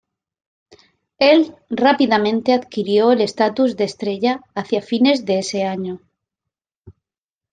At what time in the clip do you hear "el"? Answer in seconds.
1.19-1.55, 3.11-3.21